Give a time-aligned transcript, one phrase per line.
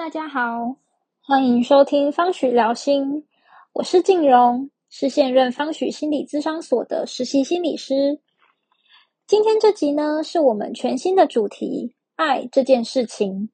[0.00, 0.76] 大家好，
[1.20, 3.26] 欢迎收听方许聊心，
[3.74, 8.18] 我是静荣，是现任方许心理咨商所的实习心理师。
[9.26, 13.50] 今天这集呢，是我们全新的主题——爱这件事情。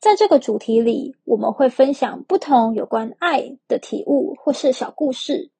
[0.00, 5.50] 在这个主题里，我们会分享不同有关爱的体悟或是小故事，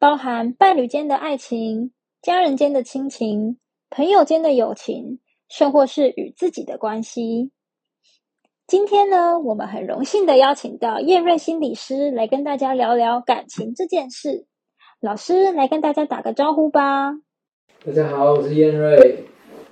[0.00, 1.92] 包含伴侣间的爱情、
[2.22, 7.52] 家人间的亲情、朋友间的友情，甚或是与自己的关系。
[8.66, 14.44] 今天呢，我们很荣幸的邀请到燕瑞心理师来跟大家聊聊感情这件事。
[15.00, 17.12] 老师来跟大家打个招呼吧。
[17.84, 19.22] 大家好，我是燕瑞，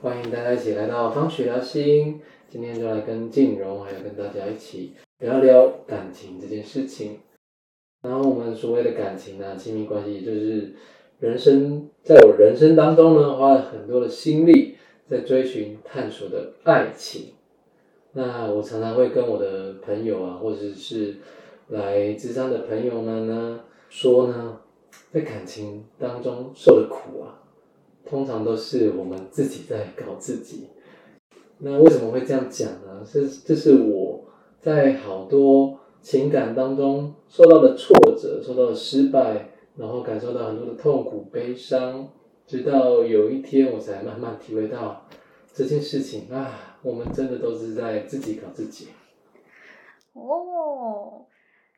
[0.00, 2.20] 欢迎大家一起来到方学聊心。
[2.48, 7.18] 今天就来跟静荣，还有跟大家一起聊聊感情这件事情。
[8.02, 10.72] 然后我们所谓的感情啊，亲密关系，就是
[11.18, 14.76] 人生在我人生当中呢，花了很多的心力
[15.10, 17.32] 在追寻探索的爱情。
[18.14, 21.16] 那我常常会跟我的朋友啊，或者是
[21.68, 24.60] 来咨商的朋友们呢说呢，
[25.12, 27.42] 在感情当中受的苦啊，
[28.08, 30.68] 通常都是我们自己在搞自己。
[31.58, 33.04] 那为什么会这样讲呢？
[33.04, 34.24] 这这是我
[34.60, 42.08] 在好多情感当中受到的挫折、受到的失败，然后感受到很多的痛苦、悲伤，
[42.46, 45.06] 直到有一天我才慢慢体会到
[45.54, 46.72] 这件事情啊。
[46.82, 48.88] 我们真的都是在自己搞自己。
[50.12, 51.24] 哦，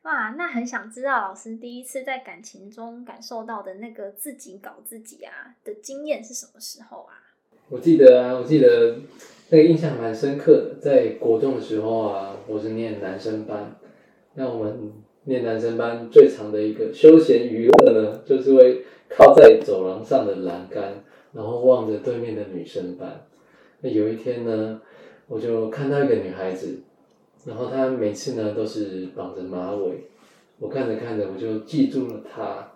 [0.02, 7.22] 哇，那很想知道老师第一次在感情中感受到的那个自己搞自己啊的经验是什么时候啊？
[7.68, 8.98] 我记得啊，我记得
[9.50, 13.76] 那个印象蛮深刻的，在国中的时候啊，我是念男生班。
[14.34, 14.92] 那我们
[15.24, 23.24] 念男生班最长的一个休闲娱乐呢，就是会靠在走廊上的栏杆，然后望着对面的女生班。
[23.80, 24.80] 那有一天呢？
[25.28, 26.78] 我就看到一个女孩子，
[27.44, 30.06] 然后她每次呢都是绑着马尾，
[30.60, 32.72] 我看着看着我就记住了她，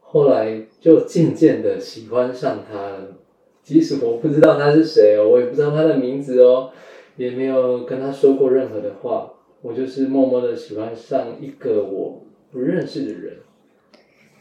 [0.00, 3.16] 后来就渐渐的喜欢上她了。
[3.62, 6.72] 即使我不知道她是谁哦，我也不知道她的名字哦，
[7.16, 13.36] 也没有跟她说过任何的话，我就是默默的喜欢上一个我不认识的人。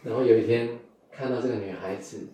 [0.04, 0.80] 然后有一天
[1.12, 2.28] 看到这个女孩子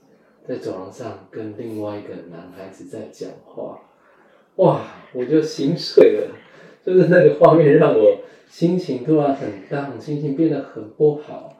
[0.47, 3.79] 在走廊上跟另外一个男孩子在讲话。
[4.57, 4.81] 哇！
[5.13, 6.35] 我就心碎了，
[6.83, 11.57] 就是那个画面让我心情突然很 down，心情变得很不好。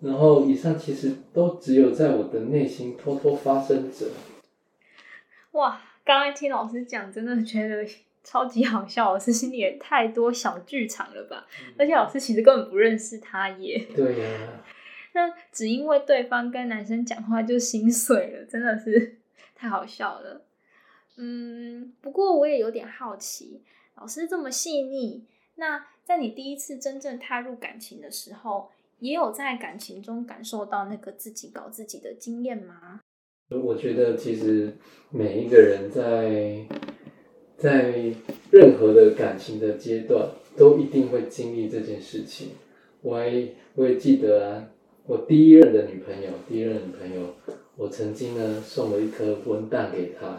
[0.00, 4.06] 然后以上其实都只有在我的内心偷偷发生着。
[5.52, 5.80] 哇！
[6.04, 7.86] 刚刚听老师讲，真的觉得
[8.22, 9.14] 超级好笑。
[9.14, 11.46] 老师心里也太多小剧场了吧？
[11.78, 13.86] 而且老师其实根本不认识他耶。
[13.96, 14.28] 对呀。
[15.14, 19.16] 那只因为对方跟男生讲话就心碎了，真的是
[19.54, 20.44] 太好笑了。
[21.16, 23.62] 嗯，不过我也有点好奇，
[23.96, 33.00] 老师这么细腻，那在你第一次真正踏入感情的时候，也有在感情中感受到那个自己搞自己的经验吗？
[33.50, 34.76] 我觉得其实
[35.10, 36.66] 每一个人在
[37.56, 38.12] 在
[38.50, 42.48] 任何的感情的阶段，都一定会经历这件事情。
[43.02, 44.70] 我还我也记得啊，
[45.06, 47.34] 我第一任的女朋友，第一任女朋友，
[47.76, 50.38] 我曾经呢送了一颗温蛋给她。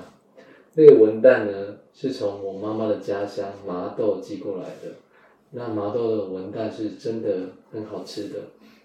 [0.73, 4.95] 那个文旦呢，是从我妈妈的家乡麻豆寄过来的。
[5.51, 8.39] 那麻豆的文旦是真的很好吃的，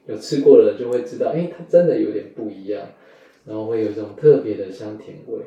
[0.06, 2.86] 有吃过了就会知道，哎，它真的有点不一样，
[3.46, 5.38] 然后会有一种特别的香甜味。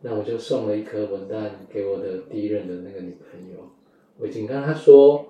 [0.00, 3.70] 那我就送了一颗文旦给我的第一任的那个女朋友，
[4.18, 5.26] 我已经跟她说，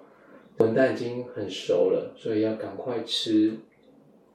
[0.57, 3.53] 文旦已经很熟了，所以要赶快吃。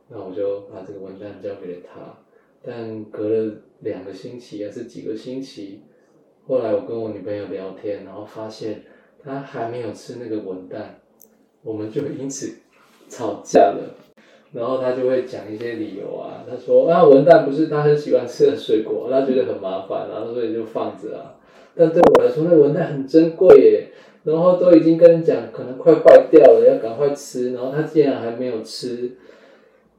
[0.10, 2.18] 那我就把这个文旦交给了他，
[2.64, 5.82] 但隔了两个星期还是几个星期。
[6.48, 8.84] 后来我跟我女朋友聊天，然后发现
[9.24, 10.84] 她还没有吃那个文旦，
[11.64, 12.54] 我们就因此
[13.10, 13.96] 吵架了。
[14.54, 21.36] 然后她就会讲一些理由啊，她说啊文旦不是她很喜欢吃的水果，她觉得很麻烦，然后所以就放着啊。
[21.76, 23.88] 但对我来说，那文旦很珍贵耶，
[24.24, 29.18] 然后都已经跟你讲可能快坏掉了，要赶快吃，然后她竟然还没有吃，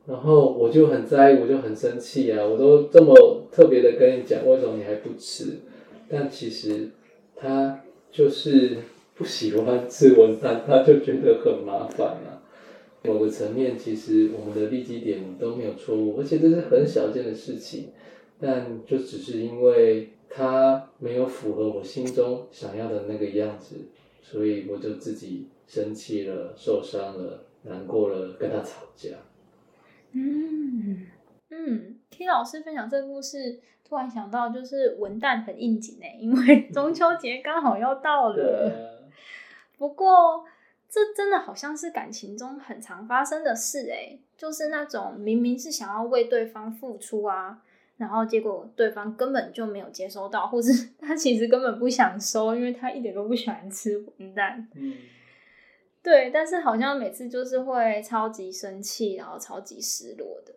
[0.07, 3.15] 然后我就很在意，我就很生气啊，我都这么
[3.51, 5.59] 特别的跟你讲，为什么你还不吃？
[6.09, 6.91] 但其实
[7.35, 7.81] 他
[8.13, 8.79] 就是
[9.17, 12.43] 不喜欢吃文旦，他就觉得很麻烦啊。
[13.03, 17.89] 某个层面，其实我们的利基点都没有错误，而且这是很小件的事情，
[18.41, 23.77] 但就只是因为他没有符合我心中想要的那个样子，
[24.23, 29.11] 所以我就自己生气了、受伤了、难过了，跟他吵架。
[30.17, 31.07] 嗯
[31.51, 33.61] 嗯，听老师分享这个故事。
[33.89, 39.09] 突然想到，就是文旦很应景哎，因为 中秋节刚好要到了。
[39.79, 40.45] 不过
[40.89, 47.63] 这真的好像是感情中很常发生的事诶，就是那种明明是想要为对方付出啊，
[47.97, 54.67] 然后结果对方根本就没有接收到，或是 他其实根本不想收，因为他一点都不喜欢吃文蛋。
[54.75, 54.95] 嗯，
[56.07, 60.55] 对，但是好像每次就是会超级生气，然后超级失落的。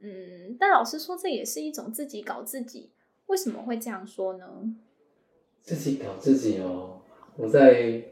[0.00, 2.88] 嗯，但老师说这也是一种自己搞自己，
[3.26, 4.46] 为什么会这样说呢？
[5.60, 7.02] 自己搞自己哦。
[7.36, 8.04] 我在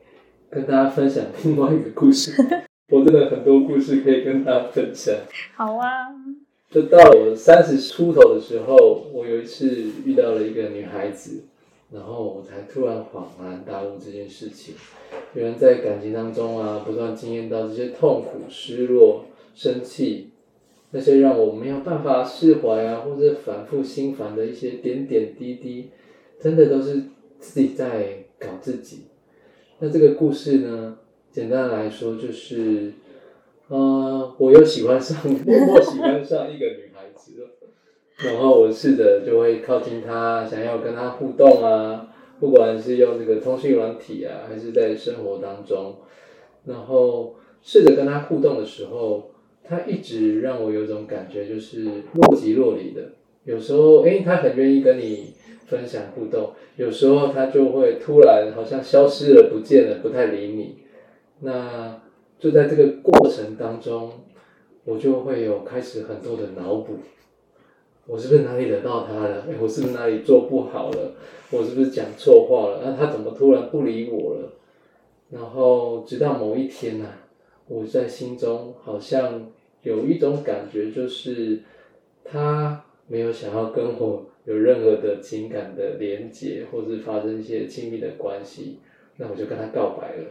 [0.51, 2.33] 跟大家分享 另外一个故事，
[2.91, 5.15] 我真的很多故事可以跟大家分享。
[5.57, 6.09] 好啊，
[6.71, 8.77] 就到我三十出头的时候，
[9.15, 9.71] 我有一次
[10.05, 11.45] 遇到了一个女孩子，
[11.91, 14.75] 然后我才突然恍然大悟这件事情。
[15.35, 19.25] 原来在感情当中啊，不断经验到这些痛苦、失落、
[19.55, 20.31] 生气，
[20.91, 25.91] 那些让我没有办法释怀啊，或者反复心烦的一些点点滴滴，
[26.41, 27.05] 真的都是
[27.39, 29.05] 自己在搞自己。
[29.79, 30.99] 那这个故事呢，
[31.31, 32.93] 简单来说就是，
[33.69, 36.88] 呃，我又喜欢上，默默喜欢上一个女。
[38.25, 42.09] 然后我试着就会靠近他，想要跟他互动啊，
[42.41, 45.97] 不管是用这个通讯软体啊，还是在生活当中，
[46.65, 49.31] 然后试着跟他互动的时候，
[49.63, 53.03] 他一直让我有种感觉，就是若即若离的。
[53.45, 55.33] 有时候，诶，她很愿意跟你
[55.67, 60.79] 分享互动，有时候他就会突然好像消失了、不见了，不太理你。
[61.41, 62.03] 那
[62.39, 64.11] 就在这个过程当中，
[64.85, 66.99] 我就会有开始很多的脑补。
[68.09, 69.45] 我是不是哪里惹到他了？
[69.47, 71.13] 哎，我是不是哪里做不好了？
[71.51, 72.81] 我是不是讲错话了？
[72.83, 74.53] 那、他怎么突然不理我了？
[75.31, 77.07] 然后直到某一天呐、
[77.67, 79.53] 我在心中好像
[79.83, 81.61] 有一种感觉，就是
[82.25, 88.79] 他没有想要跟我有任何的情感的连接，或是发生一些亲密的关系，
[89.19, 90.25] 那我就跟他告白了，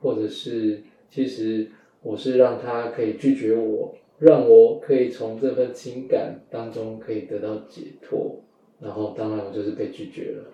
[0.00, 1.68] 或者是其实
[2.02, 8.42] 我是让他可以拒绝我，让我可以从这份情感当中可以得到解脱，
[8.80, 10.52] 然后当然我就是被拒绝了，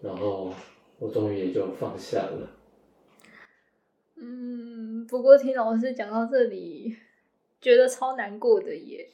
[0.00, 0.52] 然后
[0.98, 2.50] 我终于也就放下了。
[4.16, 6.94] 嗯，不过听老师讲到这里，
[7.60, 9.08] 觉得超难过的耶。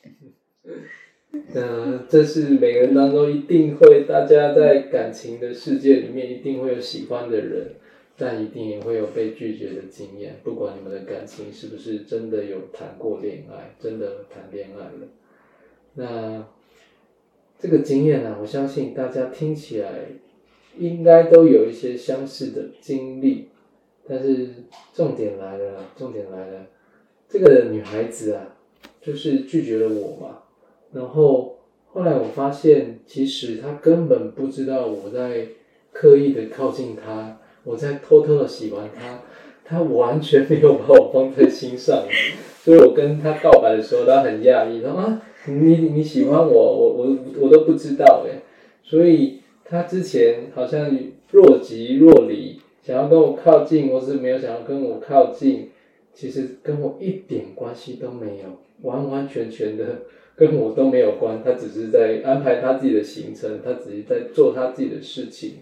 [1.55, 7.77] 那这是每个人当中一定会，大家在感情的世界里面一定会有喜欢的人，
[8.19, 10.37] 但一定也会有被拒绝的经验。
[10.43, 15.09] 不管你们的感情是不是真的有谈过恋爱，真的谈恋爱了，
[15.95, 16.47] 那
[17.59, 20.07] 这个经验呢、我相信大家听起来
[20.77, 23.49] 应该都有一些相似的经历。
[24.11, 24.49] 但是
[24.95, 26.67] 重点来了，重点来了，
[27.29, 28.57] 这个女孩子啊，
[29.03, 30.39] 就是拒绝了我嘛。
[30.93, 31.59] 然后
[31.93, 35.49] 后来我发现，其实她根本不知道我在
[35.93, 39.21] 刻意的靠近她，我在偷偷的喜欢他，
[39.65, 42.05] 他完全没有把我放在心上。
[42.63, 48.43] 所以我跟他告白的时候，他很讶异，他说啊，你你喜欢我，我我我都不知道哎。
[48.83, 50.91] 所以他之前好像
[51.31, 55.71] 若即若离，想要跟我靠近，或是没有想要跟我靠近，
[56.15, 59.85] 其实跟我一点关系都没有，完完全全的。
[60.37, 65.55] 跟我都没有关，他只是在安排他自己的行程，他只是在做他自己的事情，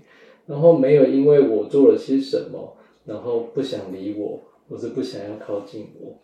[0.47, 6.17] 然后没有因为我做了些什么，然后不想理我，或是不想要靠近我，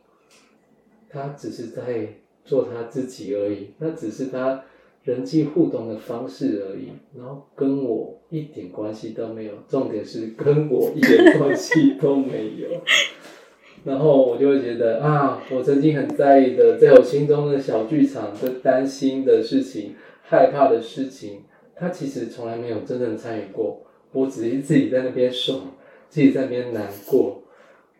[1.08, 2.08] 他只是在
[2.44, 4.64] 做他自己而已，那只是他
[5.04, 12.68] 人际互动的方式而已，然后跟我一点关系都没有，重点是跟我一点关系都没有。
[13.84, 21.42] 然后我就会觉得啊，我曾经很在意的，在我心中的小剧场的担心的事情、害怕的事情，
[21.74, 23.82] 他其实从来没有真正参与过。
[24.12, 25.74] 我只是自己在那边爽，
[26.08, 27.42] 自己在那边难过，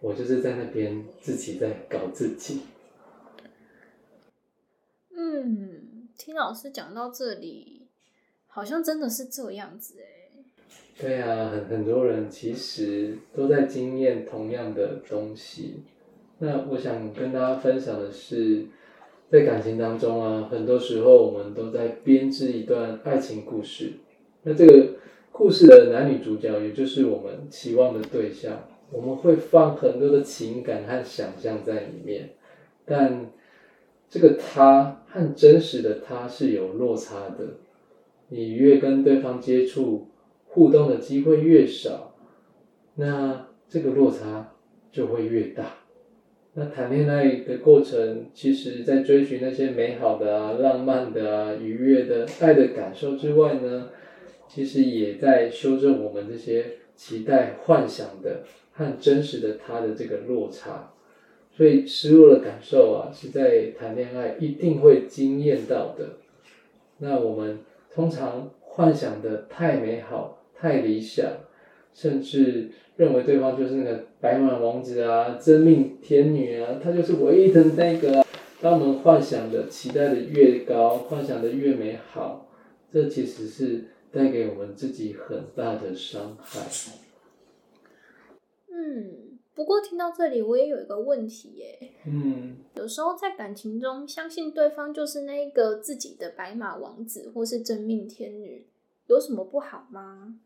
[0.01, 2.61] 我就是在那边自己在搞自己。
[5.17, 7.87] 嗯，听老师讲到这里，
[8.47, 10.45] 好像真的是这样子哎。
[10.99, 15.83] 对啊，很很多人其实都在经验同样的东西。
[16.39, 18.67] 那我想跟大家分享的是，
[19.31, 23.95] 在感情当中啊，很多时候我们都在编织一段爱情故事。
[24.43, 24.97] 那这个
[25.33, 32.31] 故事的男女主角，也就是我们期望的对象，我们会放很多的情感和想象在里面，
[32.85, 33.31] 但
[34.09, 37.57] 这个他和真实的他是有落差的。
[38.29, 40.09] 你越跟对方接触，
[40.47, 42.15] 互动的机会越少，
[42.95, 44.53] 那这个落差
[44.91, 45.79] 就会越大。
[46.55, 53.89] 那谈恋爱的过程，其实在追寻那些美好的啊、浪漫的啊、愉悦的爱的感受之外呢，
[54.53, 58.43] 其实也在修正我们这些期待幻想的
[58.75, 60.93] 和真实的他的这个落差，
[61.57, 66.17] 所以失落的感受啊，是在谈恋爱一定会惊艳到的。
[66.99, 67.61] 那我们
[67.95, 71.25] 通常幻想的太美好、太理想，
[71.95, 78.23] 甚至认为对方就是那个白马王子啊、真命天女啊，他就是唯一的那个。
[78.61, 82.49] 当我们幻想的、期待的越高，幻想的越美好，
[82.93, 86.61] 这其实是带给我们自己很大的伤害。
[88.69, 91.93] 嗯，不过听到这里，我也有一个问题耶。
[92.07, 98.67] 嗯，有时候在感情中，相信对方就是那个自己的白马王子或是真命天女，
[99.07, 100.37] 有什么不好吗？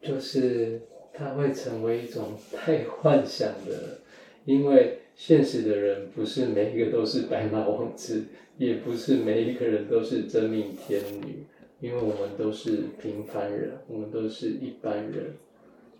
[0.00, 3.98] 就是它会成为一种太幻想的，
[4.44, 4.96] 因为。
[5.16, 8.24] 现实的人不是每一个都是白马王子，
[8.56, 11.44] 也不是每一个人都是真命天女，
[11.80, 15.34] 因为我们都是平凡人，我们都是一般人。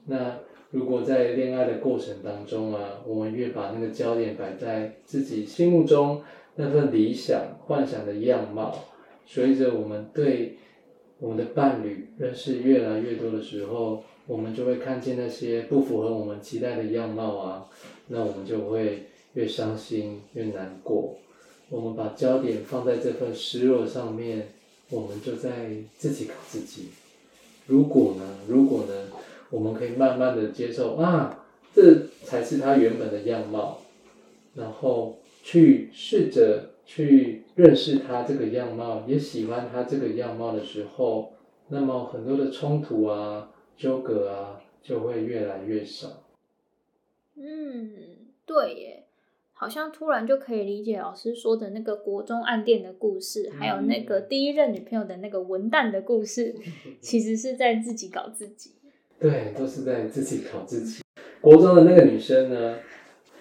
[0.06, 0.38] 那
[0.70, 6.22] 如果在恋爱的过程当中啊，我们越把那个焦点摆在自己心目中
[6.56, 8.75] 那份理想、幻想的样貌，
[9.26, 10.56] 随着我们对
[11.18, 17.66] 我们的伴侣认识越来越多的时候，我们就会看见那些不符合我们期待的样貌啊，
[18.08, 19.06] 那我们就会。
[19.34, 21.16] 越伤心越难过，
[21.68, 24.49] 我们把焦点放在这份失落上面，
[24.90, 26.88] 我们就在自己搞自己。
[27.66, 28.38] 如果呢？
[28.49, 29.09] 如果呢？
[29.50, 31.44] 我们可以慢慢的接受啊，
[31.75, 33.80] 这才是他原本的样貌，
[34.54, 41.32] 然后去试着去认识他这个样貌，也喜欢他这个样貌的时候，
[41.66, 46.23] 那么很多的冲突啊、纠葛啊就会越来越少。
[47.35, 47.90] 嗯，
[48.47, 49.00] 对耶。
[49.61, 56.55] 好像突然就可以理解老师说的那个国中暗恋的故事，还有那个第一任女朋友的那个文旦的故事，
[57.02, 58.71] 其实是在自己搞自己。
[59.19, 61.02] 对，都是在自己搞自己。
[61.43, 62.79] 国中的那个女生呢，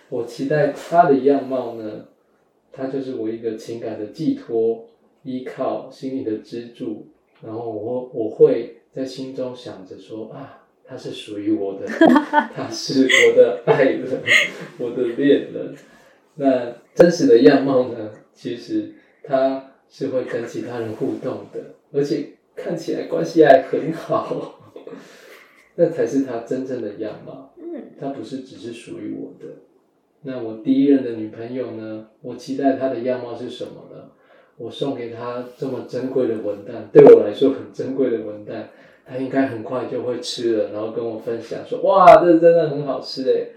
[0.09, 2.07] 我期待她的样貌呢，
[2.73, 4.89] 她就是我一个情感的寄托、
[5.23, 7.07] 依靠、心理的支柱。
[7.41, 11.87] 然后我我会在心中想着说啊，她是属于我的，
[12.53, 14.21] 她是我的爱人，
[14.79, 15.73] 我的恋人。
[16.39, 18.11] 那真实的样貌呢？
[18.33, 18.93] 其实
[19.23, 21.59] 他是会跟其他人互动的，
[21.91, 24.59] 而且看起来关系还很好，
[25.75, 27.53] 那才是他真正的样貌。
[27.57, 29.47] 嗯，他不是只是属于我的。
[30.21, 32.07] 那我第一任的女朋友呢？
[32.21, 34.09] 我期待她的样貌是什么呢？
[34.57, 38.63] 我送给她这么珍贵的文旦，对我来说很珍贵的文旦，
[39.05, 43.51] 她应该很快就会吃了，然后跟我分享说：“哇，这真的很好吃诶。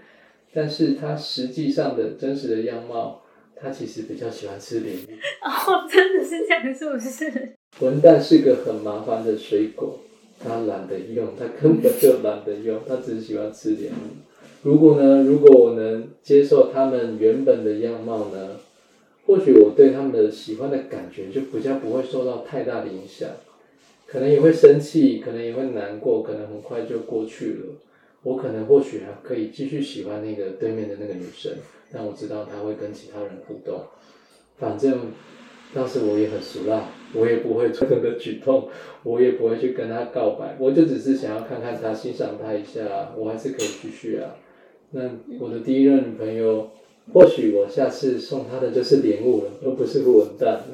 [0.53, 3.21] 但是他实际上的真实的样貌，
[3.55, 4.99] 他其实比较喜欢吃莲雾。
[5.41, 7.53] 哦，真的是这样，是不是？
[7.79, 9.99] 文旦是个很麻烦的水果，
[10.39, 14.21] 他懒得用，他根本就懒得用，他只喜欢吃莲雾。
[14.61, 18.57] 如果呢，如果我能接受他们原本的样貌呢，
[19.25, 23.29] 或许我对他们的喜欢的感觉就比较不会受到太大的影响，
[24.05, 27.65] 可能也会生气，可能也会难过，可能很快就过去了。
[28.23, 31.51] 我可能或许还可以继续喜欢那个对面的那个女生，
[31.91, 33.81] 但我知道她会跟其他人互动。
[34.57, 35.11] 反正
[35.73, 38.69] 当时我也很俗辣，我也不会做这个举动，
[39.03, 44.35] 我也不会去跟她告白，我就只是想要看看她，欣赏她一下，我还是可以继续啊。
[44.91, 46.69] 那我的第一任女朋友，
[47.11, 50.65] 或许我下次送她的就是莲雾了，而不是个文旦了。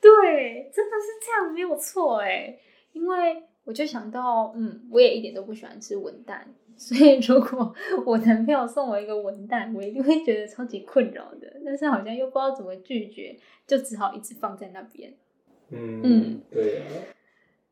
[0.00, 2.58] 对，真的是这样，没有错哎，
[2.92, 6.40] 因为我就想到，嗯，我也一点都不喜欢吃文旦。
[6.78, 11.60] 所以，如果我男朋友送我一个文蛋，我一定会觉得超级困扰的。
[11.64, 15.14] 但是好像又不知道怎么拒绝，就只好一直放在那边。
[15.70, 16.86] 嗯嗯，对啊。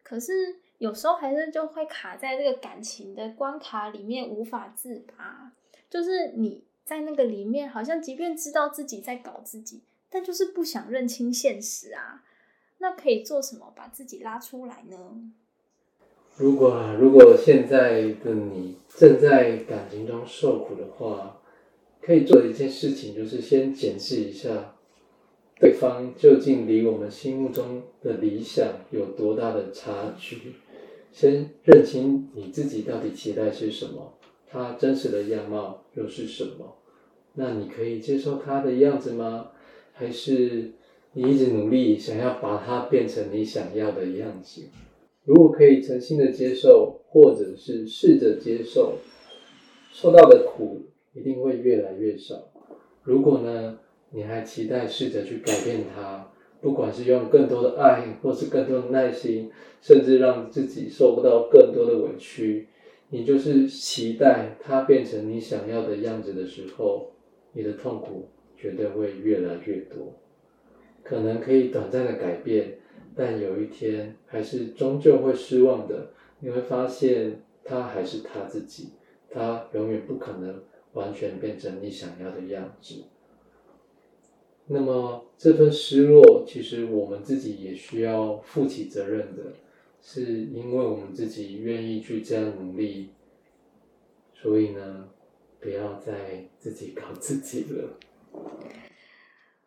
[0.02, 0.32] 可是
[0.78, 5.52] 有时候还是就会卡在这个感情的关卡里面无法自拔。
[5.90, 12.24] 就是你在那个里面，好像即便知道自己在搞自己，但就是不想认清现实啊。
[12.78, 15.20] 那可以做什么把自己拉出来呢？
[16.36, 21.40] 如果啊，如果现在的你正在感情中受苦的话，
[22.00, 24.74] 可以做的一件事情就是先检视一下
[25.60, 30.54] 对方究竟离我们心目中的理想有多大的差距，
[31.12, 34.14] 先认清你自己到底期待是什么，
[34.50, 36.76] 他真实的样貌又是什么？
[37.34, 39.48] 那你可以接受他的样子吗？
[39.92, 40.72] 还是
[41.12, 44.62] 你一直努力想要把他变成你想要的样子？
[45.24, 48.94] 如果可以诚心的接受，或者是试着接受，
[49.92, 52.48] 受到的苦一定会越来越少。
[53.04, 53.78] 如果呢，
[54.10, 59.50] 你还期待试着去改变它，不管是用更多的爱，或是更多的耐心，
[59.80, 62.68] 甚至让自己受不到更多的委屈，
[63.10, 67.12] 你就是期待它变成你想要的样子的时候，
[67.52, 70.14] 你的痛苦绝对会越来越多。
[71.04, 72.78] 可能可以短暂的改变，
[73.14, 76.12] 但有一天还是终究会失望的。
[76.40, 78.90] 你会发现，他还是他自己，
[79.30, 80.62] 他永远不可能
[80.94, 83.04] 完全变成你想要的样子。
[84.66, 89.52] 那么这份失落，其实我们自己也需要负起责任的，
[90.00, 93.10] 是因为我们自己愿意去这样努力，
[94.34, 95.08] 所以呢，
[95.60, 97.98] 不要再自己搞自己了。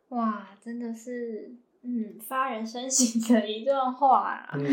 [0.10, 1.52] 哇，真的是，
[1.86, 4.50] 嗯，发人深省的一段话。
[4.54, 4.66] 嗯，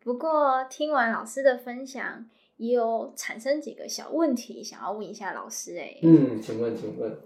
[0.00, 5.78] 不过听完老师的分享，也有产生几个小问题，想要问一下老师。
[5.78, 7.16] 哎，嗯，请问，请问，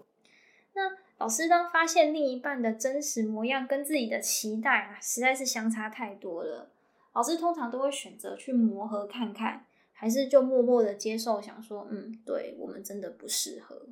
[0.75, 0.83] 那
[1.19, 6.71] 老师当发现另一半的真实模样跟自己的期待啊，实在是相差太多了，
[7.15, 13.87] 老师通常都会选择去磨合看看，还是就默默的接受，想说，嗯，对我们真的不适合。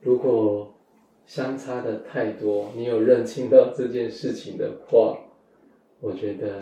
[0.00, 0.74] 如果
[1.26, 5.18] 相差的太多，你有认清到这件事情的话，
[6.00, 6.60] 我觉得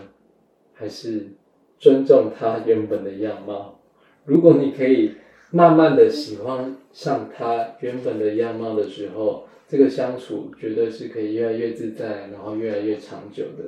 [0.73, 1.31] 还是
[1.79, 3.81] 尊重他原本的样貌。
[4.25, 5.15] 如果你可以
[5.51, 13.65] 慢慢的喜欢上他原本的样貌的时候，这个相处绝对是可以越来越自在，然后越来越长久的。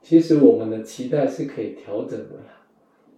[0.00, 2.36] 其实我们的期待是可以调整的，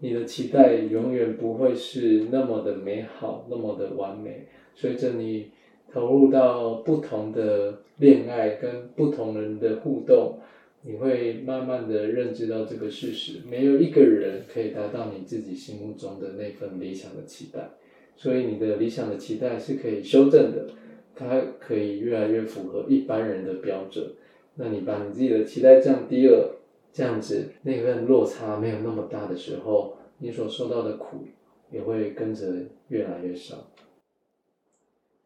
[0.01, 4.49] 你的期待永远不会是那么的美好，那么的完美。
[4.75, 5.53] 随着你。
[5.93, 10.39] 投入到不同的恋爱跟不同人的互动，
[10.83, 17.71] 你会慢慢的认知到这个事实：没有一个人可以达到你自己心目中的那份理想的期待。
[18.17, 20.67] 所以你的理想的期待是可以修正的，
[21.15, 24.13] 它可以越来越符合一般人的标准。
[24.57, 26.61] 那你把你自己的期待降低了，
[26.93, 31.25] 这样子那份落差没有那么大的时候，你所受到的苦
[31.71, 32.47] 也会跟着
[32.89, 33.57] 越来越少。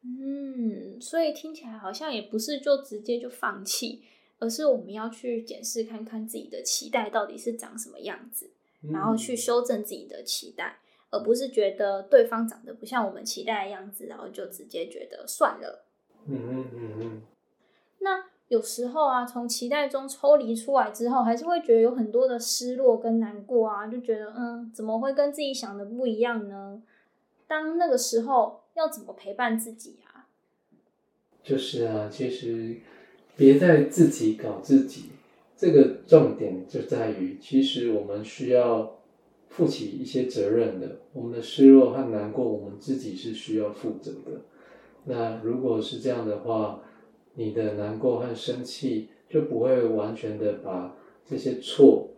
[0.06, 4.02] 嗯，所以听起来好像也不是就直接就放弃，
[4.38, 8.50] 而是我们要去检视看看自己的期待到底是长什么样子，
[8.92, 15.86] 然后去修正自己的期待，而不是觉得对方长得不像我们期待的样子，然后就直接觉得算了。
[16.26, 17.22] 嗯嗯嗯嗯。
[18.00, 26.82] 那有时候啊，从期待中抽离出来之后，还是会觉得有很多的失落跟难过啊，就觉得嗯，怎么会跟自己想的不一样呢？
[27.48, 28.63] 当那个时候。
[28.74, 30.28] 要怎么陪伴自己啊？
[31.42, 32.76] 就是啊，其实
[33.36, 35.10] 别再自己搞自己。
[35.56, 39.00] 这个重点就在于，其实我们需要
[39.48, 41.00] 负起一些责任的。
[41.12, 44.42] 我们的失落和难过，我们自己是需要负责的。
[45.04, 46.82] 那如果是这样的话，
[47.34, 52.10] 你的难过和生气就不会完全的把这些错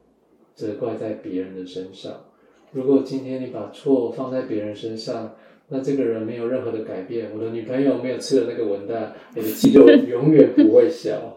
[0.54, 2.24] 责怪在别人的身上。
[2.72, 5.36] 如果今天你把错放在别人身上，
[5.68, 11.36] 那这个人没有任何的改变，我的女朋友没有吃了那个文蛋，我的气就永远不会消。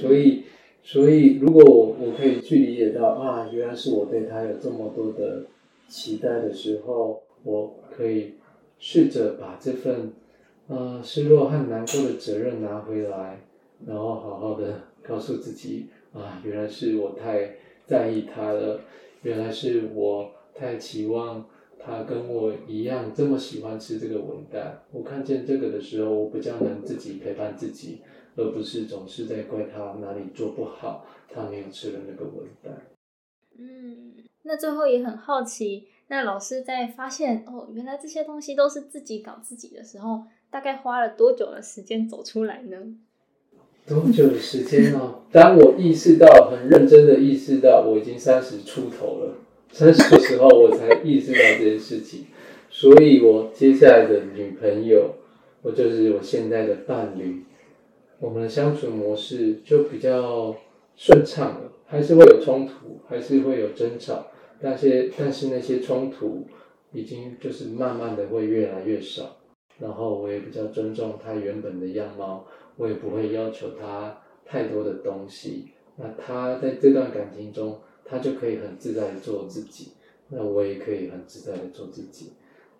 [0.00, 0.44] 所以，
[0.82, 5.44] 所以如果我我可以去理解到啊，原来是我对他有这么多的
[5.88, 8.34] 期待的时候，我可以
[8.78, 10.12] 试着把这份
[10.68, 13.40] 呃失落和难过的责任拿回来，
[13.86, 18.80] 然后好好的告诉自己啊，原来是我太在意他了，
[19.22, 21.44] 原来是我太期望。
[21.84, 28.00] 他跟我一样这么喜欢吃这个文旦，我看见这个的时候，我比较能自己陪伴自己，
[28.36, 32.70] 而不是总是在怪他哪里做不好，他没有吃了那个文旦。
[33.58, 42.78] 嗯，那最后也很好奇，那老师在发现哦，原来这些东西都是自己搞自己的时候，大概花了多久的时间走出来呢？
[43.84, 45.22] 多久的时间哦？
[45.32, 49.34] 当我意识到，很认真的意识到，我已经三十出头了。
[49.72, 52.26] 三十的时候，我才意识到这件事情，
[52.68, 55.14] 所以我接下来的女朋友，
[55.62, 57.42] 我就是我现在的伴侣，
[58.20, 60.54] 我们的相处模式就比较
[60.94, 64.26] 顺畅了，还是会有冲突，还是会有争吵，
[64.60, 66.46] 但是但是那些冲突
[66.92, 69.38] 已经就是慢慢的会越来越少，
[69.78, 72.44] 然后我也比较尊重他原本的样貌，
[72.76, 77.80] 我也不会要求他太多的东西，那他在这段感情中。
[78.04, 79.92] 他就可以很自在的做自己，
[80.28, 82.32] 那我也可以很自在的做自己。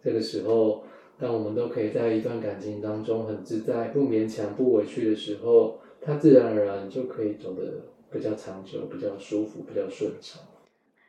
[0.02, 0.84] 这个时候，
[1.18, 7.80] 当我们都可以在一段感情当中很自在、不勉强、不委屈的时候，他自然而然就可以走得
[8.10, 10.42] 比较长久、比较舒服、比较顺畅。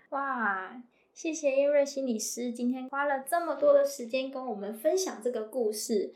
[0.10, 6.14] 哇，谢谢叶瑞心理师今天花了这么多的时间跟我们分享这个故事。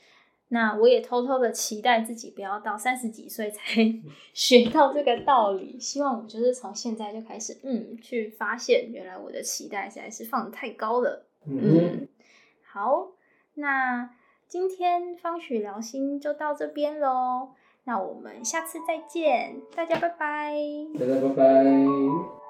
[0.50, 3.62] 那我也偷偷的期待自己不要到三十几岁才
[4.34, 12.08] 学到这个道理，希望我就是从现在就开始，嗯，去发现原来我的期待实在是放的太高了，嗯。
[12.64, 13.10] 好，
[13.56, 14.10] 那
[14.48, 17.50] 今天方许聊心就到这边喽。
[17.86, 20.54] 那我们下次再见，大家拜拜。
[21.00, 22.47] 大家拜拜。